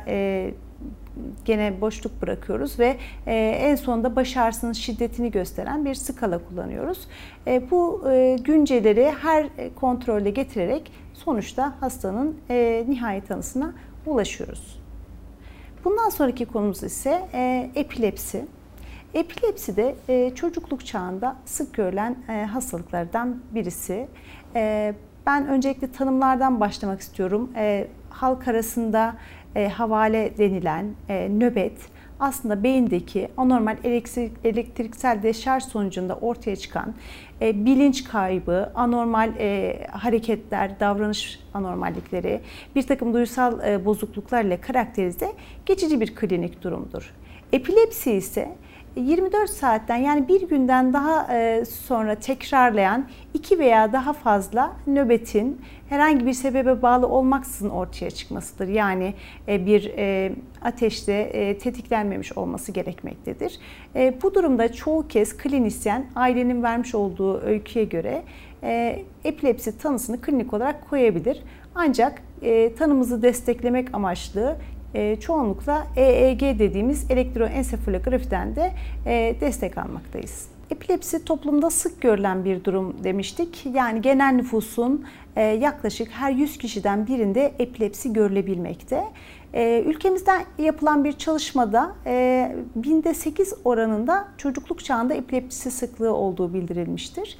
gene 1.45 1.81
boşluk 1.81 2.21
bırakıyoruz 2.21 2.79
ve 2.79 2.97
e, 3.27 3.33
en 3.61 3.75
sonunda 3.75 4.15
baş 4.15 4.37
ağrısının 4.37 4.73
şiddetini 4.73 5.31
gösteren 5.31 5.85
bir 5.85 5.95
skala 5.95 6.39
kullanıyoruz. 6.49 7.07
E, 7.47 7.71
bu 7.71 8.09
e, 8.11 8.37
günceleri 8.43 9.11
her 9.21 9.47
kontrolde 9.75 10.29
getirerek 10.29 10.91
sonuçta 11.13 11.73
hastanın 11.79 12.37
nihai 12.89 13.21
tanısına 13.21 13.73
ulaşıyoruz. 14.05 14.81
Bundan 15.85 16.09
sonraki 16.09 16.45
konumuz 16.45 16.83
ise 16.83 17.29
epilepsi. 17.75 18.45
Epilepsi 19.13 19.75
de 19.75 19.95
çocukluk 20.35 20.85
çağında 20.85 21.35
sık 21.45 21.73
görülen 21.73 22.15
hastalıklardan 22.47 23.41
birisi. 23.55 24.07
Ben 25.25 25.47
öncelikle 25.47 25.91
tanımlardan 25.91 26.59
başlamak 26.59 27.01
istiyorum. 27.01 27.51
Halk 28.11 28.47
arasında 28.47 29.15
e, 29.55 29.67
havale 29.67 30.37
denilen 30.37 30.85
e, 31.09 31.29
nöbet 31.29 31.77
aslında 32.21 32.63
beyindeki 32.63 33.27
anormal 33.37 33.77
elektrik, 33.83 34.31
elektriksel 34.43 35.23
deşarj 35.23 35.63
sonucunda 35.63 36.15
ortaya 36.15 36.55
çıkan 36.55 36.93
e, 37.41 37.65
bilinç 37.65 38.03
kaybı, 38.03 38.71
anormal 38.75 39.31
e, 39.39 39.79
hareketler, 39.91 40.79
davranış 40.79 41.39
anormallikleri, 41.53 42.41
bir 42.75 42.83
takım 42.83 43.13
duysal 43.13 43.67
e, 43.67 43.85
bozukluklarla 43.85 44.61
karakterize 44.61 45.31
geçici 45.65 46.01
bir 46.01 46.15
klinik 46.15 46.63
durumdur. 46.63 47.13
Epilepsi 47.53 48.11
ise 48.11 48.55
24 48.95 49.49
saatten 49.49 49.95
yani 49.95 50.27
bir 50.27 50.49
günden 50.49 50.93
daha 50.93 51.37
e, 51.37 51.65
sonra 51.65 52.15
tekrarlayan 52.15 53.07
iki 53.33 53.59
veya 53.59 53.93
daha 53.93 54.13
fazla 54.13 54.73
nöbetin 54.87 55.61
herhangi 55.89 56.25
bir 56.25 56.33
sebebe 56.33 56.81
bağlı 56.81 57.07
olmaksızın 57.07 57.69
ortaya 57.69 58.11
çıkmasıdır. 58.11 58.67
Yani 58.67 59.13
e, 59.47 59.65
bir 59.65 59.91
e, 59.97 60.31
ateşte 60.61 61.57
tetiklenmemiş 61.57 62.37
olması 62.37 62.71
gerekmektedir. 62.71 63.59
Bu 64.23 64.35
durumda 64.35 64.73
çoğu 64.73 65.07
kez 65.07 65.37
klinisyen 65.37 66.05
ailenin 66.15 66.63
vermiş 66.63 66.95
olduğu 66.95 67.41
öyküye 67.41 67.85
göre 67.85 68.23
epilepsi 69.23 69.77
tanısını 69.77 70.21
klinik 70.21 70.53
olarak 70.53 70.89
koyabilir. 70.89 71.43
Ancak 71.75 72.21
tanımızı 72.77 73.21
desteklemek 73.21 73.93
amaçlı 73.93 74.57
e, 74.93 75.15
çoğunlukla 75.15 75.87
EEG 75.95 76.41
dediğimiz 76.41 77.11
elektroensefalografiden 77.11 78.55
de 78.55 78.71
e, 79.05 79.35
destek 79.41 79.77
almaktayız. 79.77 80.47
epilepsi 80.71 81.25
toplumda 81.25 81.69
sık 81.69 82.01
görülen 82.01 82.45
bir 82.45 82.63
durum 82.63 82.95
demiştik. 83.03 83.65
Yani 83.73 84.01
genel 84.01 84.33
nüfusun 84.33 85.05
e, 85.35 85.41
yaklaşık 85.41 86.11
her 86.11 86.31
100 86.31 86.57
kişiden 86.57 87.07
birinde 87.07 87.53
epilepsi 87.59 88.13
görülebilmekte. 88.13 89.03
Ülkemizden 89.85 90.43
yapılan 90.57 91.03
bir 91.03 91.13
çalışmada 91.13 91.95
binde 92.75 93.13
8 93.13 93.53
oranında 93.65 94.27
çocukluk 94.37 94.85
çağında 94.85 95.13
epilepsi 95.13 95.71
sıklığı 95.71 96.13
olduğu 96.13 96.53
bildirilmiştir. 96.53 97.37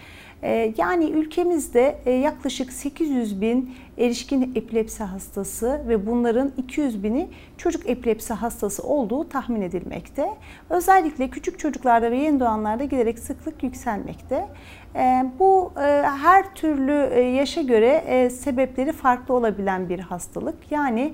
Yani 0.77 1.05
ülkemizde 1.05 2.11
yaklaşık 2.23 2.71
800 2.71 3.41
bin 3.41 3.75
erişkin 3.97 4.51
epilepsi 4.55 5.03
hastası 5.03 5.81
ve 5.87 6.07
bunların 6.07 6.51
200 6.57 7.03
bini 7.03 7.29
çocuk 7.57 7.89
epilepsi 7.89 8.33
hastası 8.33 8.83
olduğu 8.83 9.29
tahmin 9.29 9.61
edilmekte. 9.61 10.29
Özellikle 10.69 11.29
küçük 11.29 11.59
çocuklarda 11.59 12.11
ve 12.11 12.17
yeni 12.17 12.39
doğanlarda 12.39 12.83
giderek 12.83 13.19
sıklık 13.19 13.63
yükselmekte. 13.63 14.47
Ee, 14.95 15.25
bu 15.39 15.73
e, 15.77 15.81
her 16.21 16.55
türlü 16.55 17.09
e, 17.13 17.21
yaşa 17.21 17.61
göre 17.61 18.29
sebepleri 18.29 18.91
farklı 18.91 19.33
olabilen 19.33 19.89
bir 19.89 19.99
hastalık. 19.99 20.55
Yani 20.71 21.13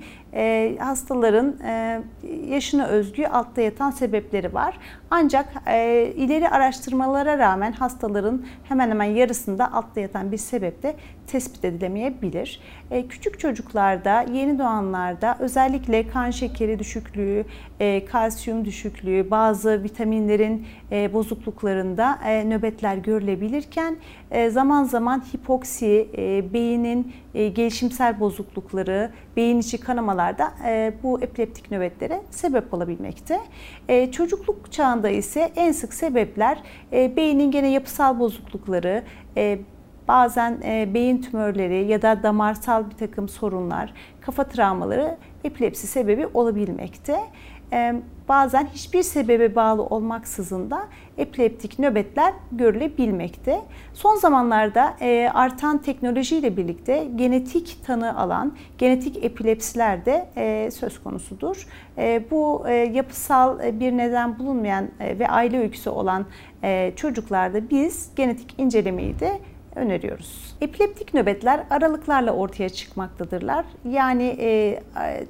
hastaların 0.78 1.56
yaşına 2.48 2.86
özgü 2.86 3.26
altta 3.26 3.60
yatan 3.60 3.90
sebepleri 3.90 4.54
var. 4.54 4.78
Ancak 5.10 5.52
ileri 6.16 6.48
araştırmalara 6.48 7.38
rağmen 7.38 7.72
hastaların 7.72 8.44
hemen 8.64 8.90
hemen 8.90 9.04
yarısında 9.04 9.72
altta 9.72 10.00
yatan 10.00 10.32
bir 10.32 10.36
sebep 10.36 10.82
de 10.82 10.94
tespit 11.26 11.64
edilemeyebilir. 11.64 12.60
E, 12.90 13.06
küçük 13.08 13.40
çocuklarda, 13.40 14.26
yeni 14.32 14.58
doğanlarda 14.58 15.36
özellikle 15.40 16.08
kan 16.08 16.30
şekeri 16.30 16.78
düşüklüğü, 16.78 17.44
e, 17.80 18.04
kalsiyum 18.04 18.64
düşüklüğü, 18.64 19.30
bazı 19.30 19.82
vitaminlerin 19.82 20.66
e, 20.92 21.12
bozukluklarında 21.12 22.18
nöbetler 22.44 22.96
görülebilirken 22.96 23.96
zaman 24.48 24.84
zaman 24.84 25.24
hipoksi, 25.34 26.08
beynin 26.52 27.12
gelişimsel 27.34 28.20
bozuklukları, 28.20 29.10
beyin 29.36 29.58
içi 29.58 29.80
kanamalarda 29.80 30.52
bu 31.02 31.20
epileptik 31.20 31.70
nöbetlere 31.70 32.20
sebep 32.30 32.74
olabilmekte. 32.74 33.40
Çocukluk 34.12 34.72
çağında 34.72 35.08
ise 35.08 35.52
en 35.56 35.72
sık 35.72 35.94
sebepler 35.94 36.62
beynin 36.92 37.50
gene 37.50 37.68
yapısal 37.68 38.18
bozuklukları, 38.18 39.02
bazen 40.08 40.58
e, 40.64 40.94
beyin 40.94 41.22
tümörleri 41.22 41.86
ya 41.86 42.02
da 42.02 42.22
damarsal 42.22 42.90
bir 42.90 42.96
takım 42.96 43.28
sorunlar, 43.28 43.92
kafa 44.20 44.44
travmaları 44.44 45.16
epilepsi 45.44 45.86
sebebi 45.86 46.26
olabilmekte. 46.26 47.20
E, 47.72 47.94
bazen 48.28 48.66
hiçbir 48.66 49.02
sebebe 49.02 49.54
bağlı 49.54 49.82
olmaksızın 49.82 50.70
da 50.70 50.88
epileptik 51.18 51.78
nöbetler 51.78 52.32
görülebilmekte. 52.52 53.60
Son 53.94 54.16
zamanlarda 54.16 54.96
e, 55.00 55.30
artan 55.34 55.78
teknolojiyle 55.78 56.56
birlikte 56.56 57.08
genetik 57.16 57.78
tanı 57.86 58.18
alan 58.18 58.56
genetik 58.78 59.24
epilepsiler 59.24 60.04
de 60.04 60.28
e, 60.36 60.70
söz 60.70 61.02
konusudur. 61.02 61.66
E, 61.98 62.24
bu 62.30 62.64
e, 62.68 62.74
yapısal 62.74 63.64
e, 63.64 63.80
bir 63.80 63.92
neden 63.92 64.38
bulunmayan 64.38 64.88
e, 65.00 65.18
ve 65.18 65.28
aile 65.28 65.58
öyküsü 65.58 65.90
olan 65.90 66.26
e, 66.62 66.92
çocuklarda 66.96 67.70
biz 67.70 68.10
genetik 68.16 68.54
incelemeyi 68.58 69.20
de 69.20 69.38
öneriyoruz. 69.78 70.56
Epileptik 70.60 71.14
nöbetler 71.14 71.60
aralıklarla 71.70 72.32
ortaya 72.32 72.68
çıkmaktadırlar. 72.68 73.64
Yani 73.84 74.36
e, 74.40 74.80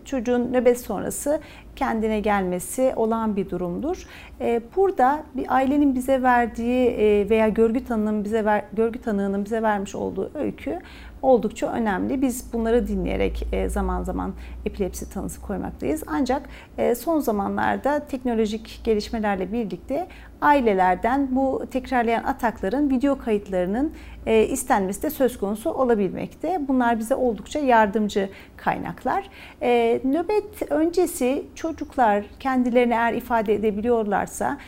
çocuğun 0.04 0.52
nöbet 0.52 0.80
sonrası 0.80 1.40
kendine 1.78 2.20
gelmesi 2.20 2.92
olağan 2.96 3.36
bir 3.36 3.50
durumdur. 3.50 4.06
E, 4.40 4.60
burada 4.76 5.22
bir 5.34 5.54
ailenin 5.54 5.94
bize 5.94 6.22
verdiği 6.22 6.88
e, 6.88 7.30
veya 7.30 7.48
görgü 7.48 7.84
tanığının 7.84 8.24
bize 8.24 8.44
ver, 8.44 8.64
görgü 8.72 9.00
tanığının 9.00 9.44
bize 9.44 9.62
vermiş 9.62 9.94
olduğu 9.94 10.30
öykü 10.34 10.78
oldukça 11.22 11.72
önemli. 11.72 12.22
Biz 12.22 12.52
bunları 12.52 12.88
dinleyerek 12.88 13.46
e, 13.52 13.68
zaman 13.68 14.02
zaman 14.02 14.32
epilepsi 14.66 15.10
tanısı 15.10 15.40
koymaktayız. 15.40 16.02
Ancak 16.06 16.42
son 16.98 17.18
zamanlarda 17.18 18.06
teknolojik 18.06 18.80
gelişmelerle 18.84 19.52
birlikte 19.52 20.06
ailelerden 20.40 21.28
bu 21.30 21.62
tekrarlayan 21.70 22.24
atakların 22.24 22.90
video 22.90 23.18
kayıtlarının 23.18 23.92
istenmesi 24.48 25.02
de 25.02 25.10
söz 25.10 25.38
konusu 25.38 25.70
olabilmekte. 25.70 26.60
Bunlar 26.68 26.98
bize 26.98 27.14
oldukça 27.14 27.58
yardımcı 27.58 28.28
kaynaklar. 28.56 29.30
Nöbet 30.04 30.72
öncesi 30.72 31.44
çocuklar 31.68 32.24
kendilerini 32.40 32.94
eğer 32.94 33.12
ifade 33.12 33.54
edebiliyorlarsa 33.54 34.58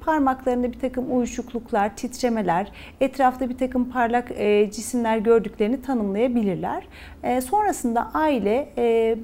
parmaklarında 0.00 0.72
bir 0.72 0.78
takım 0.78 1.16
uyuşukluklar, 1.16 1.96
titremeler, 1.96 2.72
etrafta 3.00 3.48
bir 3.48 3.58
takım 3.58 3.90
parlak 3.90 4.28
cisimler 4.72 5.18
gördüklerini 5.18 5.82
tanımlayabilirler. 5.82 6.88
E, 7.22 7.40
sonrasında 7.40 8.10
aile 8.14 8.68
e, 8.78 9.16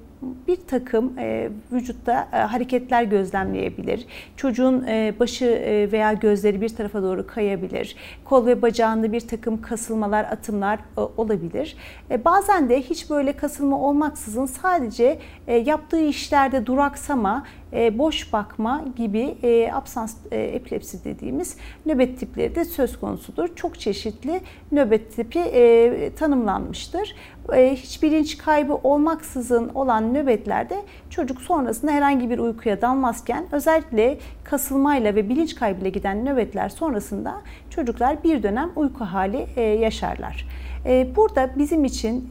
bir 0.49 0.57
takım 0.57 1.19
e, 1.19 1.49
vücutta 1.73 2.29
e, 2.33 2.37
hareketler 2.37 3.03
gözlemleyebilir. 3.03 4.07
Çocuğun 4.37 4.85
e, 4.87 5.15
başı 5.21 5.45
e, 5.45 5.93
veya 5.93 6.13
gözleri 6.13 6.61
bir 6.61 6.69
tarafa 6.69 7.03
doğru 7.03 7.27
kayabilir. 7.27 7.97
Kol 8.25 8.47
ve 8.47 8.63
bacağında 8.63 9.13
bir 9.13 9.21
takım 9.21 9.63
kasılmalar, 9.63 10.25
atımlar 10.25 10.79
e, 10.79 11.01
olabilir. 11.17 11.77
E, 12.11 12.25
bazen 12.25 12.69
de 12.69 12.83
hiç 12.83 13.11
böyle 13.11 13.33
kasılma 13.33 13.81
olmaksızın 13.81 14.47
sadece 14.47 15.19
e, 15.47 15.57
yaptığı 15.57 16.01
işlerde 16.01 16.67
duraksama, 16.67 17.45
e, 17.73 17.99
boş 17.99 18.33
bakma 18.33 18.85
gibi 18.97 19.35
e, 19.43 19.73
absans 19.73 20.17
e, 20.31 20.41
epilepsi 20.41 21.05
dediğimiz 21.05 21.57
nöbet 21.87 22.21
tipleri 22.21 22.55
de 22.55 22.65
söz 22.65 23.01
konusudur. 23.01 23.49
Çok 23.57 23.81
çeşitli 23.81 24.41
nöbet 24.73 25.17
tipi 25.17 25.43
tanımlanmıştır. 26.19 27.15
E, 27.53 27.75
hiç 27.75 28.03
bilinç 28.03 28.39
kaybı 28.39 28.75
olmaksızın 28.75 29.69
olan 29.75 30.15
nöbetlerde 30.15 30.83
çocuk 31.11 31.41
sonrasında 31.41 31.93
herhangi 31.93 32.31
bir 32.31 32.39
uykuya 32.39 32.81
dalmazken 32.81 33.47
özellikle 33.53 34.19
kasılmayla 34.45 35.15
ve 35.15 35.29
bilinç 35.29 35.55
kaybıyla 35.55 35.91
giden 35.91 36.25
nöbetler 36.25 36.69
sonrasında 36.69 37.35
çocuklar 37.71 38.25
bir 38.25 38.43
dönem 38.43 38.71
uyku 38.77 39.05
hali 39.05 39.47
yaşarlar. 39.81 40.47
E, 40.87 41.17
burada 41.17 41.51
bizim 41.59 41.85
için 41.85 42.29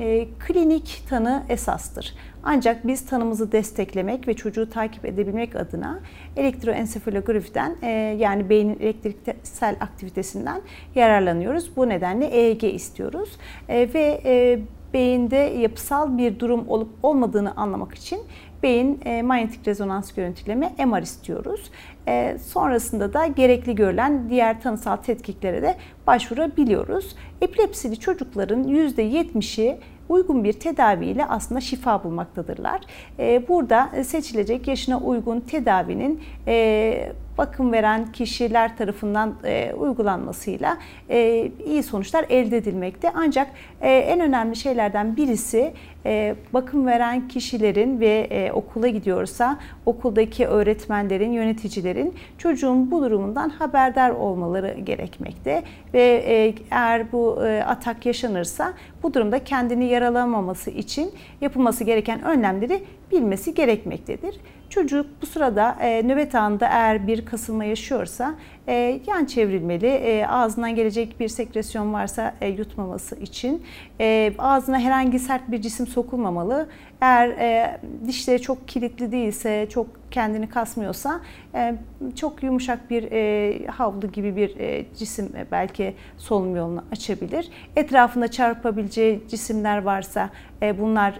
klinik 0.47 1.03
tanı 1.09 1.43
esastır. 1.49 2.15
Ancak 2.43 2.87
biz 2.87 3.05
tanımızı 3.05 3.51
desteklemek 3.51 4.27
ve 4.27 4.33
çocuğu 4.33 4.69
takip 4.69 5.05
edebilmek 5.05 5.55
adına 5.55 5.99
elektroensefalografiden 6.37 7.75
yani 8.17 8.49
beynin 8.49 8.79
elektriksel 8.79 9.75
aktivitesinden 9.79 10.61
yararlanıyoruz. 10.95 11.75
Bu 11.75 11.89
nedenle 11.89 12.25
EEG 12.25 12.63
istiyoruz 12.63 13.37
ve 13.69 14.21
beyinde 14.93 15.35
yapısal 15.35 16.17
bir 16.17 16.39
durum 16.39 16.69
olup 16.69 16.89
olmadığını 17.03 17.55
anlamak 17.55 17.93
için 17.93 18.19
beyin 18.63 18.99
e, 19.05 19.21
manyetik 19.21 19.67
rezonans 19.67 20.13
görüntüleme 20.13 20.73
MR 20.85 21.01
istiyoruz. 21.01 21.71
E, 22.07 22.37
sonrasında 22.45 23.13
da 23.13 23.27
gerekli 23.27 23.75
görülen 23.75 24.29
diğer 24.29 24.61
tanısal 24.61 24.95
tetkiklere 24.95 25.61
de 25.61 25.75
başvurabiliyoruz. 26.07 27.15
Epilepsili 27.41 27.99
çocukların 27.99 28.63
%70'i 28.63 29.77
uygun 30.09 30.43
bir 30.43 30.53
tedaviyle 30.53 31.25
aslında 31.25 31.61
şifa 31.61 32.03
bulmaktadırlar. 32.03 32.81
E, 33.19 33.47
burada 33.47 33.89
seçilecek 34.03 34.67
yaşına 34.67 34.99
uygun 34.99 35.39
tedavinin 35.39 36.21
e, 36.47 37.11
bakım 37.37 37.71
veren 37.71 38.11
kişiler 38.11 38.77
tarafından 38.77 39.35
e, 39.43 39.73
uygulanmasıyla 39.73 40.77
e, 41.09 41.51
iyi 41.65 41.83
sonuçlar 41.83 42.25
elde 42.29 42.57
edilmekte. 42.57 43.11
Ancak 43.15 43.47
e, 43.81 43.89
en 43.91 44.19
önemli 44.19 44.55
şeylerden 44.55 45.17
birisi 45.17 45.73
e, 46.05 46.35
bakım 46.53 46.85
veren 46.85 47.27
kişilerin 47.27 47.99
ve 47.99 48.27
e, 48.31 48.51
okula 48.51 48.87
gidiyorsa 48.87 49.59
okuldaki 49.85 50.47
öğretmenlerin, 50.47 51.31
yöneticilerin 51.31 52.13
çocuğun 52.37 52.91
bu 52.91 53.03
durumundan 53.03 53.49
haberdar 53.49 54.09
olmaları 54.09 54.79
gerekmekte 54.83 55.63
ve 55.93 56.23
e, 56.27 56.53
eğer 56.71 57.11
bu 57.11 57.45
e, 57.45 57.63
atak 57.63 58.05
yaşanırsa 58.05 58.73
bu 59.03 59.13
durumda 59.13 59.43
kendini 59.43 59.85
yaralamaması 59.85 60.71
için 60.71 61.11
yapılması 61.41 61.83
gereken 61.83 62.23
önlemleri 62.23 62.83
bilmesi 63.11 63.53
gerekmektedir. 63.53 64.35
Çocuk 64.71 65.05
bu 65.21 65.25
sırada 65.25 65.77
e, 65.81 66.03
nöbet 66.07 66.35
anında 66.35 66.67
eğer 66.67 67.07
bir 67.07 67.25
kasılma 67.25 67.63
yaşıyorsa 67.65 68.35
e, 68.67 69.01
yan 69.07 69.25
çevrilmeli. 69.25 69.87
E, 69.87 70.25
ağzından 70.27 70.75
gelecek 70.75 71.19
bir 71.19 71.27
sekresyon 71.27 71.93
varsa 71.93 72.33
yutmaması 72.57 73.15
için. 73.15 73.63
Ağzına 74.37 74.79
herhangi 74.79 75.19
sert 75.19 75.51
bir 75.51 75.61
cisim 75.61 75.87
sokulmamalı. 75.87 76.69
Eğer 77.01 77.77
dişleri 78.07 78.41
çok 78.41 78.67
kilitli 78.67 79.11
değilse, 79.11 79.67
çok 79.69 79.87
kendini 80.11 80.49
kasmıyorsa 80.49 81.21
çok 82.15 82.43
yumuşak 82.43 82.89
bir 82.89 83.03
havlu 83.65 84.11
gibi 84.11 84.35
bir 84.35 84.55
cisim 84.95 85.31
belki 85.51 85.95
solunum 86.17 86.55
yolunu 86.55 86.83
açabilir. 86.91 87.49
Etrafında 87.75 88.27
çarpabileceği 88.27 89.23
cisimler 89.27 89.81
varsa 89.81 90.29
bunlar... 90.79 91.19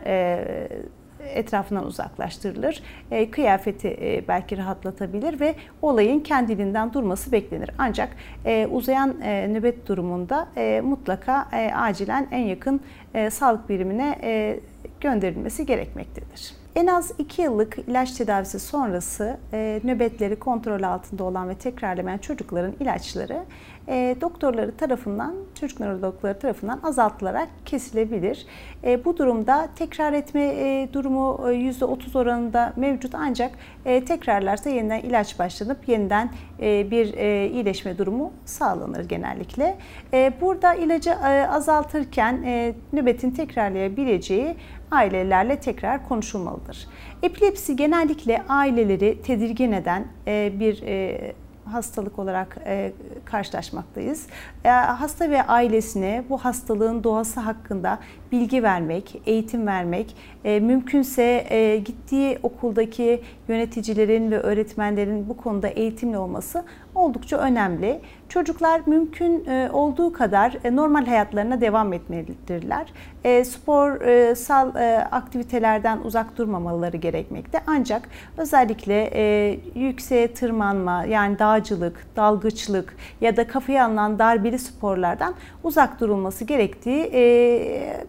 etrafından 1.34 1.86
uzaklaştırılır. 1.86 2.84
E, 3.12 3.32
kıyafeti 3.32 3.88
e, 3.88 4.28
belki 4.28 4.58
rahatlatabilir 4.58 5.40
ve 5.40 5.56
olayın 5.82 6.20
kendiliğinden 6.20 6.94
durması 6.94 7.32
beklenir. 7.32 7.72
Ancak 7.78 8.10
e, 8.46 8.68
uzayan 8.72 9.22
e, 9.22 9.48
nöbet 9.48 9.88
durumunda 9.88 10.48
e, 10.58 10.82
mutlaka 10.82 11.48
e, 11.54 11.72
acilen 11.74 12.28
en 12.32 12.46
yakın 12.46 12.82
e, 13.14 13.30
sağlık 13.30 13.70
birimine 13.70 14.20
e, 14.24 14.60
gönderilmesi 15.02 15.66
gerekmektedir. 15.66 16.62
En 16.76 16.88
az 16.88 17.12
2 17.18 17.42
yıllık 17.42 17.78
ilaç 17.88 18.12
tedavisi 18.12 18.60
sonrası 18.60 19.38
e, 19.54 19.82
nöbetleri 19.84 20.40
kontrol 20.40 20.84
altında 20.84 21.24
olan 21.24 21.50
ve 21.50 21.56
tekrarlamayan 21.56 22.18
çocukların 22.18 22.74
ilaçları 22.80 23.44
e, 23.88 24.16
doktorları 24.22 24.78
tarafından, 24.78 25.36
çocuk 25.60 25.80
nörologları 25.80 26.40
tarafından 26.40 26.80
azaltılarak 26.84 27.48
kesilebilir. 27.66 28.46
E, 28.84 29.06
bu 29.06 29.18
durumda 29.18 29.70
tekrar 29.76 30.14
etme 30.14 30.42
e, 30.42 30.90
durumu 30.94 31.40
e, 31.50 31.52
%30 31.52 32.18
oranında 32.18 32.74
mevcut 32.76 33.16
ancak 33.16 33.52
e, 33.86 34.06
tekrarlarsa 34.06 34.70
yeniden 34.70 35.00
ilaç 35.00 35.40
başlanıp 35.40 35.88
yeniden 35.88 36.30
e, 36.62 36.92
bir 36.92 37.14
e, 37.14 37.50
iyileşme 37.50 37.98
durumu 37.98 38.34
sağlanır 38.46 39.10
genellikle. 39.10 39.78
E, 40.14 40.34
burada 40.42 40.74
ilacı 40.74 41.10
e, 41.10 41.48
azaltırken 41.48 42.44
e, 42.46 42.74
nöbetin 42.94 43.32
tekrarlayabileceği 43.32 44.56
ailelerle 44.92 45.60
tekrar 45.60 46.08
konuşulmalıdır. 46.08 46.88
Epilepsi 47.24 47.76
genellikle 47.76 48.44
aileleri 48.50 49.22
tedirgin 49.22 49.72
eden 49.72 50.08
e, 50.28 50.52
bir 50.60 50.82
e, 50.84 51.34
hastalık 51.74 52.20
olarak 52.20 52.58
e, 52.66 52.94
karşılaşmaktayız. 53.26 54.28
E, 54.64 54.70
hasta 54.70 55.30
ve 55.30 55.44
ailesine 55.44 56.24
bu 56.30 56.38
hastalığın 56.38 57.04
doğası 57.04 57.40
hakkında 57.40 58.00
bilgi 58.32 58.64
vermek, 58.64 59.22
eğitim 59.26 59.68
vermek, 59.68 60.16
e, 60.46 60.60
mümkünse 60.60 61.46
e, 61.50 61.78
gittiği 61.78 62.40
okuldaki 62.44 63.22
yöneticilerin 63.48 64.32
ve 64.32 64.40
öğretmenlerin 64.40 65.30
bu 65.30 65.38
konuda 65.38 65.68
eğitimli 65.68 66.18
olması 66.18 66.64
oldukça 66.96 67.38
önemli. 67.38 68.00
Çocuklar 68.30 68.82
mümkün 68.86 69.46
e, 69.46 69.70
olduğu 69.74 70.14
kadar 70.14 70.58
e, 70.64 70.76
normal 70.76 71.06
hayatlarına 71.06 71.62
devam 71.62 71.94
etmelidirler. 71.94 72.94
E, 73.24 73.44
sporsal 73.44 74.76
e, 74.76 74.98
aktivitelerden 75.12 76.00
uzak 76.04 76.38
durmamaları 76.38 76.98
gerekmekte. 76.98 77.62
Ancak 77.68 78.10
özellikle 78.38 79.10
e, 79.14 79.60
yükseğe 79.76 80.34
tırmanma 80.34 81.06
yani 81.06 81.40
dağcılık, 81.40 82.08
dalgıçlık 82.16 82.96
ya 83.22 83.38
da 83.38 83.48
kafaya 83.48 83.86
alınan 83.86 84.20
darbeli 84.20 84.60
sporlardan 84.60 85.34
uzak 85.64 86.00
durulması 86.00 86.46
gerektiği 86.46 87.10
e, 87.14 88.06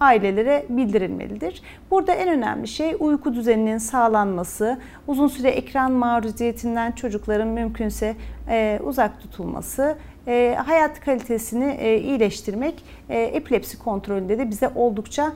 ailelere 0.00 0.66
bildirilmelidir. 0.68 1.62
Burada 1.90 2.12
en 2.12 2.28
önemli 2.28 2.68
şey 2.68 2.96
uyku 3.00 3.34
düzeninin 3.34 3.78
sağlanması, 3.78 4.78
uzun 5.06 5.28
süre 5.28 5.48
ekran 5.48 5.92
maruziyetinden 5.92 6.92
çocukların 6.92 7.48
mümkünse 7.48 8.16
e, 8.48 8.80
uzak 8.84 9.20
tutulması, 9.20 9.96
e, 10.26 10.56
hayat 10.66 11.00
kalitesini 11.00 11.76
e, 11.80 11.98
iyileştirmek 11.98 12.84
epilepsi 13.08 13.78
kontrolünde 13.78 14.38
de 14.38 14.50
bize 14.50 14.70
oldukça 14.74 15.32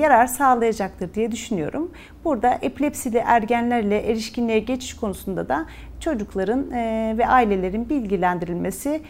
yarar 0.00 0.26
sağlayacaktır 0.26 1.14
diye 1.14 1.32
düşünüyorum. 1.32 1.90
Burada 2.24 2.58
epilepsili 2.62 3.16
ergenlerle 3.16 3.98
erişkinliğe 4.10 4.58
geçiş 4.58 4.96
konusunda 4.96 5.48
da 5.48 5.66
çocukların 6.00 6.70
ve 7.18 7.26
ailelerin 7.26 7.88
bilgilendirilmesi 7.88 9.02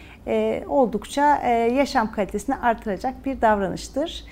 oldukça 0.67 1.35
yaşam 1.67 2.11
kalitesini 2.11 2.55
artıracak 2.55 3.25
bir 3.25 3.41
davranıştır. 3.41 4.25